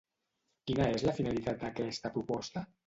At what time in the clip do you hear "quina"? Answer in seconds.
0.71-0.87